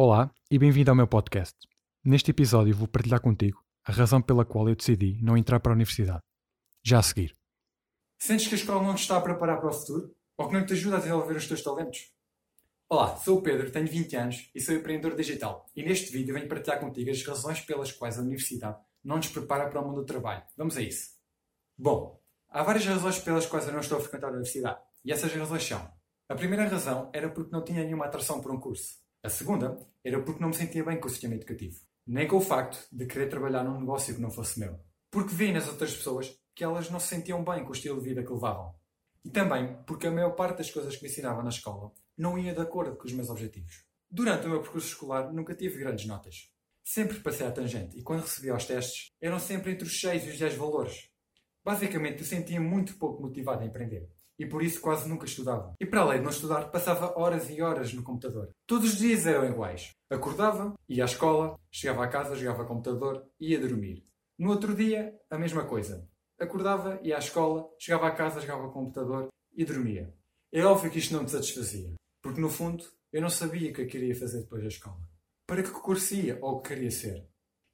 Olá 0.00 0.32
e 0.48 0.56
bem-vindo 0.60 0.92
ao 0.92 0.96
meu 0.96 1.08
podcast. 1.08 1.56
Neste 2.04 2.30
episódio 2.30 2.72
vou 2.72 2.86
partilhar 2.86 3.20
contigo 3.20 3.60
a 3.84 3.90
razão 3.90 4.22
pela 4.22 4.44
qual 4.44 4.68
eu 4.68 4.76
decidi 4.76 5.18
não 5.20 5.36
entrar 5.36 5.58
para 5.58 5.72
a 5.72 5.74
universidade. 5.74 6.22
Já 6.84 7.00
a 7.00 7.02
seguir. 7.02 7.36
Sentes 8.16 8.46
que 8.46 8.54
a 8.54 8.58
escola 8.58 8.80
não 8.80 8.94
te 8.94 9.00
está 9.00 9.16
a 9.16 9.20
preparar 9.20 9.58
para 9.58 9.70
o 9.70 9.72
futuro? 9.72 10.14
Ou 10.36 10.46
que 10.46 10.54
não 10.54 10.64
te 10.64 10.74
ajuda 10.74 10.98
a 10.98 11.00
desenvolver 11.00 11.34
os 11.34 11.48
teus 11.48 11.64
talentos? 11.64 12.12
Olá, 12.88 13.16
sou 13.16 13.38
o 13.38 13.42
Pedro, 13.42 13.72
tenho 13.72 13.88
20 13.88 14.14
anos 14.14 14.50
e 14.54 14.60
sou 14.60 14.72
empreendedor 14.72 15.16
digital. 15.16 15.66
E 15.74 15.82
neste 15.82 16.12
vídeo 16.12 16.32
venho 16.32 16.48
partilhar 16.48 16.78
contigo 16.78 17.10
as 17.10 17.20
razões 17.24 17.60
pelas 17.62 17.90
quais 17.90 18.20
a 18.20 18.22
universidade 18.22 18.78
não 19.02 19.16
nos 19.16 19.26
prepara 19.26 19.68
para 19.68 19.80
o 19.80 19.84
mundo 19.84 20.02
do 20.02 20.06
trabalho. 20.06 20.44
Vamos 20.56 20.76
a 20.76 20.80
isso. 20.80 21.10
Bom, 21.76 22.22
há 22.48 22.62
várias 22.62 22.86
razões 22.86 23.18
pelas 23.18 23.46
quais 23.46 23.66
eu 23.66 23.72
não 23.72 23.80
estou 23.80 23.98
a 23.98 24.00
frequentar 24.00 24.28
a 24.28 24.30
universidade. 24.30 24.80
E 25.04 25.10
essas 25.10 25.34
razões 25.34 25.64
são: 25.64 25.92
a 26.28 26.36
primeira 26.36 26.68
razão 26.68 27.10
era 27.12 27.28
porque 27.28 27.50
não 27.50 27.64
tinha 27.64 27.82
nenhuma 27.82 28.06
atração 28.06 28.40
por 28.40 28.52
um 28.52 28.60
curso. 28.60 29.07
A 29.20 29.28
segunda 29.28 29.76
era 30.04 30.22
porque 30.22 30.40
não 30.40 30.48
me 30.48 30.54
sentia 30.54 30.84
bem 30.84 31.00
com 31.00 31.08
o 31.08 31.10
sistema 31.10 31.34
educativo. 31.34 31.80
Nem 32.06 32.28
com 32.28 32.36
o 32.36 32.40
facto 32.40 32.86
de 32.92 33.04
querer 33.04 33.28
trabalhar 33.28 33.64
num 33.64 33.80
negócio 33.80 34.14
que 34.14 34.20
não 34.20 34.30
fosse 34.30 34.60
meu. 34.60 34.78
Porque 35.10 35.34
vi 35.34 35.50
nas 35.50 35.66
outras 35.66 35.92
pessoas 35.92 36.38
que 36.54 36.62
elas 36.62 36.88
não 36.88 37.00
se 37.00 37.08
sentiam 37.08 37.42
bem 37.42 37.64
com 37.64 37.70
o 37.70 37.72
estilo 37.72 38.00
de 38.00 38.08
vida 38.08 38.22
que 38.22 38.32
levavam. 38.32 38.72
E 39.24 39.30
também 39.30 39.76
porque 39.86 40.06
a 40.06 40.10
maior 40.10 40.30
parte 40.36 40.58
das 40.58 40.70
coisas 40.70 40.94
que 40.94 41.02
me 41.02 41.08
ensinavam 41.08 41.42
na 41.42 41.48
escola 41.48 41.92
não 42.16 42.38
ia 42.38 42.54
de 42.54 42.60
acordo 42.60 42.96
com 42.96 43.06
os 43.06 43.12
meus 43.12 43.28
objetivos. 43.28 43.84
Durante 44.08 44.46
o 44.46 44.50
meu 44.50 44.62
percurso 44.62 44.88
escolar 44.88 45.32
nunca 45.32 45.54
tive 45.54 45.80
grandes 45.80 46.06
notas. 46.06 46.52
Sempre 46.84 47.18
passei 47.18 47.46
à 47.46 47.50
tangente 47.50 47.98
e 47.98 48.02
quando 48.02 48.22
recebia 48.22 48.54
os 48.54 48.64
testes 48.64 49.12
eram 49.20 49.40
sempre 49.40 49.72
entre 49.72 49.86
os 49.86 50.00
6 50.00 50.26
e 50.26 50.30
os 50.30 50.38
10 50.38 50.54
valores. 50.54 51.10
Basicamente 51.64 52.20
eu 52.20 52.24
sentia 52.24 52.60
muito 52.60 52.96
pouco 52.96 53.20
motivado 53.20 53.64
a 53.64 53.66
aprender 53.66 54.08
e 54.38 54.46
por 54.46 54.62
isso 54.62 54.80
quase 54.80 55.08
nunca 55.08 55.26
estudava. 55.26 55.74
E 55.80 55.86
para 55.86 56.02
além 56.02 56.18
de 56.18 56.24
não 56.24 56.30
estudar, 56.30 56.70
passava 56.70 57.18
horas 57.18 57.50
e 57.50 57.60
horas 57.60 57.92
no 57.92 58.02
computador. 58.02 58.50
Todos 58.66 58.92
os 58.92 58.98
dias 58.98 59.26
eram 59.26 59.48
iguais. 59.48 59.90
Acordava, 60.10 60.74
ia 60.88 61.04
à 61.04 61.06
escola, 61.06 61.58
chegava 61.70 62.04
a 62.04 62.08
casa, 62.08 62.36
jogava 62.36 62.64
computador 62.64 63.26
e 63.40 63.50
ia 63.50 63.60
dormir. 63.60 64.06
No 64.38 64.50
outro 64.50 64.74
dia, 64.74 65.18
a 65.28 65.36
mesma 65.36 65.64
coisa. 65.64 66.08
Acordava, 66.38 67.00
ia 67.02 67.16
à 67.16 67.18
escola, 67.18 67.68
chegava 67.78 68.06
a 68.06 68.12
casa, 68.12 68.40
jogava 68.40 68.70
computador 68.70 69.28
e 69.52 69.64
dormia. 69.64 70.14
É 70.52 70.62
óbvio 70.62 70.90
que 70.90 71.00
isto 71.00 71.12
não 71.12 71.22
me 71.22 71.28
satisfazia, 71.28 71.94
porque 72.22 72.40
no 72.40 72.48
fundo 72.48 72.84
eu 73.12 73.20
não 73.20 73.28
sabia 73.28 73.70
o 73.70 73.74
que 73.74 73.82
eu 73.82 73.88
queria 73.88 74.14
fazer 74.14 74.42
depois 74.42 74.62
da 74.62 74.68
escola. 74.68 75.00
Para 75.46 75.62
que 75.62 75.70
curso 75.70 76.14
ia 76.14 76.38
ou 76.40 76.56
o 76.56 76.60
que 76.60 76.68
queria 76.68 76.90
ser. 76.90 77.26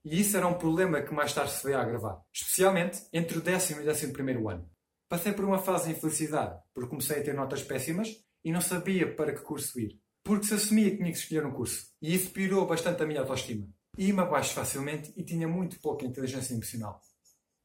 E 0.04 0.20
isso 0.20 0.36
era 0.36 0.46
um 0.46 0.58
problema 0.58 1.02
que 1.02 1.14
mais 1.14 1.32
tarde 1.32 1.52
se 1.52 1.64
veio 1.64 1.78
a 1.78 1.82
agravar, 1.82 2.22
especialmente 2.32 3.06
entre 3.12 3.38
o 3.38 3.40
décimo 3.40 3.80
e 3.80 3.84
décimo 3.84 4.12
primeiro 4.12 4.48
ano. 4.48 4.68
Passei 5.08 5.32
por 5.32 5.44
uma 5.44 5.58
fase 5.58 5.86
de 5.88 5.96
infelicidade, 5.96 6.58
porque 6.72 6.90
comecei 6.90 7.20
a 7.20 7.22
ter 7.22 7.34
notas 7.34 7.62
péssimas 7.62 8.08
e 8.44 8.50
não 8.50 8.60
sabia 8.60 9.14
para 9.14 9.34
que 9.34 9.42
curso 9.42 9.78
ir. 9.78 10.00
Porque 10.22 10.46
se 10.46 10.54
assumia 10.54 10.90
que 10.90 10.96
tinha 10.96 11.12
que 11.12 11.18
escolher 11.18 11.44
um 11.44 11.52
curso. 11.52 11.86
E 12.00 12.14
isso 12.14 12.30
piorou 12.30 12.66
bastante 12.66 13.02
a 13.02 13.06
minha 13.06 13.20
autoestima. 13.20 13.68
Ia-me 13.98 14.20
abaixo 14.20 14.54
facilmente 14.54 15.12
e 15.16 15.22
tinha 15.22 15.46
muito 15.46 15.78
pouca 15.80 16.04
inteligência 16.04 16.54
emocional. 16.54 17.00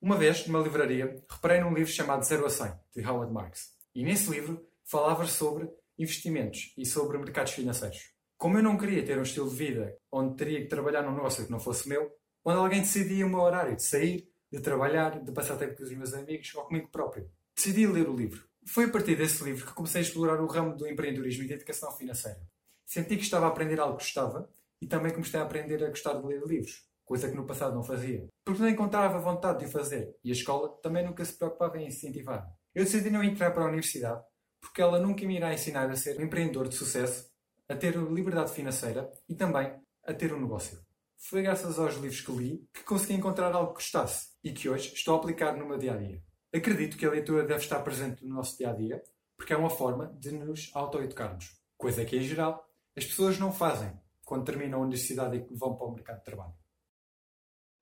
Uma 0.01 0.17
vez, 0.17 0.45
numa 0.47 0.59
livraria, 0.59 1.23
reparei 1.29 1.61
num 1.61 1.73
livro 1.73 1.91
chamado 1.91 2.23
Zero 2.23 2.45
a 2.45 2.49
100, 2.49 2.73
de 2.95 3.05
Howard 3.05 3.33
Marks. 3.33 3.71
E 3.95 4.03
nesse 4.03 4.29
livro 4.29 4.65
falava 4.85 5.25
sobre 5.25 5.69
investimentos 5.97 6.73
e 6.77 6.85
sobre 6.85 7.17
mercados 7.17 7.53
financeiros. 7.53 7.97
Como 8.37 8.57
eu 8.57 8.63
não 8.63 8.77
queria 8.77 9.05
ter 9.05 9.17
um 9.17 9.23
estilo 9.23 9.49
de 9.49 9.55
vida 9.55 9.97
onde 10.11 10.37
teria 10.37 10.61
que 10.61 10.67
trabalhar 10.67 11.01
num 11.01 11.15
negócio 11.15 11.45
que 11.45 11.51
não 11.51 11.59
fosse 11.59 11.89
meu, 11.89 12.09
onde 12.45 12.57
alguém 12.57 12.79
decidia 12.79 13.25
o 13.25 13.29
meu 13.29 13.39
horário 13.39 13.75
de 13.75 13.83
sair, 13.83 14.29
de 14.51 14.59
trabalhar, 14.59 15.23
de 15.23 15.31
passar 15.31 15.57
tempo 15.57 15.75
com 15.75 15.83
os 15.83 15.91
meus 15.91 16.13
amigos 16.13 16.53
ou 16.55 16.63
comigo 16.63 16.89
próprio. 16.89 17.29
Decidi 17.55 17.85
ler 17.87 18.07
o 18.09 18.15
livro. 18.15 18.47
Foi 18.65 18.85
a 18.85 18.89
partir 18.89 19.15
desse 19.15 19.43
livro 19.43 19.65
que 19.65 19.73
comecei 19.73 20.01
a 20.01 20.03
explorar 20.03 20.41
o 20.41 20.47
ramo 20.47 20.75
do 20.75 20.87
empreendedorismo 20.87 21.43
e 21.43 21.47
da 21.47 21.55
educação 21.55 21.91
financeira. 21.91 22.39
Senti 22.85 23.15
que 23.15 23.23
estava 23.23 23.45
a 23.45 23.49
aprender 23.49 23.79
algo 23.79 23.97
que 23.97 24.03
gostava 24.03 24.49
e 24.81 24.87
também 24.87 25.11
comecei 25.11 25.39
a 25.39 25.43
aprender 25.43 25.83
a 25.83 25.89
gostar 25.89 26.13
de 26.13 26.25
ler 26.25 26.41
livros, 26.45 26.85
coisa 27.05 27.29
que 27.29 27.35
no 27.35 27.45
passado 27.45 27.75
não 27.75 27.83
fazia. 27.83 28.27
Porque 28.43 28.61
não 28.61 28.69
encontrava 28.69 29.19
vontade 29.19 29.59
de 29.59 29.65
o 29.65 29.69
fazer 29.69 30.15
e 30.23 30.29
a 30.29 30.33
escola 30.33 30.69
também 30.81 31.05
nunca 31.05 31.23
se 31.23 31.37
preocupava 31.37 31.77
em 31.77 31.87
incentivar. 31.87 32.47
Eu 32.73 32.83
decidi 32.83 33.09
não 33.09 33.23
entrar 33.23 33.51
para 33.51 33.63
a 33.63 33.67
universidade 33.67 34.23
porque 34.61 34.81
ela 34.81 34.99
nunca 34.99 35.25
me 35.25 35.35
irá 35.35 35.53
ensinar 35.53 35.89
a 35.89 35.95
ser 35.95 36.19
um 36.19 36.23
empreendedor 36.23 36.67
de 36.67 36.75
sucesso, 36.75 37.29
a 37.67 37.75
ter 37.75 37.95
liberdade 37.95 38.51
financeira 38.51 39.09
e 39.27 39.35
também 39.35 39.73
a 40.05 40.13
ter 40.13 40.33
um 40.33 40.41
negócio. 40.41 40.79
Foi 41.21 41.43
graças 41.43 41.77
aos 41.77 41.95
livros 41.95 42.21
que 42.21 42.31
li 42.31 42.65
que 42.73 42.81
consegui 42.83 43.13
encontrar 43.13 43.53
algo 43.53 43.73
que 43.73 43.83
gostasse 43.83 44.29
e 44.41 44.53
que 44.53 44.69
hoje 44.69 44.93
estou 44.93 45.15
a 45.15 45.17
aplicar 45.17 45.55
no 45.55 45.67
meu 45.67 45.77
dia 45.77 45.93
a 45.93 45.97
dia. 45.97 46.23
Acredito 46.55 46.97
que 46.97 47.05
a 47.05 47.11
leitura 47.11 47.45
deve 47.45 47.61
estar 47.61 47.81
presente 47.81 48.25
no 48.25 48.35
nosso 48.35 48.57
dia 48.57 48.69
a 48.69 48.73
dia 48.73 49.03
porque 49.37 49.51
é 49.51 49.57
uma 49.57 49.69
forma 49.69 50.07
de 50.17 50.31
nos 50.31 50.71
auto-educarmos, 50.73 51.51
coisa 51.77 52.05
que, 52.05 52.15
em 52.15 52.21
geral, 52.21 52.65
as 52.97 53.05
pessoas 53.05 53.37
não 53.37 53.51
fazem 53.51 53.91
quando 54.23 54.45
terminam 54.45 54.79
a 54.79 54.83
universidade 54.83 55.37
e 55.37 55.55
vão 55.55 55.75
para 55.75 55.87
o 55.87 55.93
mercado 55.93 56.19
de 56.19 56.23
trabalho. 56.23 56.53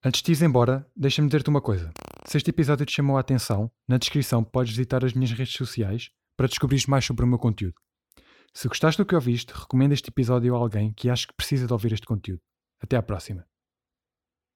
Antes 0.03 0.21
de 0.23 0.31
ir 0.31 0.43
embora, 0.43 0.89
deixa-me 0.95 1.27
dizer-te 1.27 1.49
uma 1.49 1.61
coisa. 1.61 1.93
Se 2.25 2.37
este 2.37 2.49
episódio 2.49 2.85
te 2.87 2.95
chamou 2.95 3.17
a 3.17 3.21
atenção, 3.21 3.71
na 3.87 3.97
descrição 3.97 4.43
podes 4.43 4.71
visitar 4.71 5.05
as 5.05 5.13
minhas 5.13 5.31
redes 5.31 5.53
sociais 5.53 6.09
para 6.35 6.47
descobrir 6.47 6.83
mais 6.87 7.05
sobre 7.05 7.23
o 7.23 7.27
meu 7.27 7.37
conteúdo. 7.37 7.75
Se 8.53 8.67
gostaste 8.67 9.01
do 9.01 9.05
que 9.05 9.15
ouviste, 9.15 9.53
recomenda 9.53 9.93
este 9.93 10.09
episódio 10.09 10.55
a 10.55 10.57
alguém 10.57 10.91
que 10.91 11.09
acha 11.09 11.27
que 11.27 11.35
precisa 11.35 11.67
de 11.67 11.73
ouvir 11.73 11.93
este 11.93 12.05
conteúdo. 12.07 12.41
Até 12.79 12.95
à 12.95 13.01
próxima. 13.01 13.45